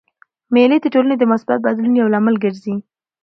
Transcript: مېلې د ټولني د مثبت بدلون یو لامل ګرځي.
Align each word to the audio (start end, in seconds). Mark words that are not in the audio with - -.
مېلې 0.53 0.77
د 0.81 0.85
ټولني 0.93 1.15
د 1.19 1.23
مثبت 1.31 1.57
بدلون 1.65 1.93
یو 1.95 2.11
لامل 2.13 2.35
ګرځي. 2.43 2.75